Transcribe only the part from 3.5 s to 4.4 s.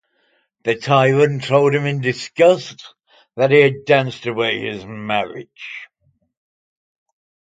he had danced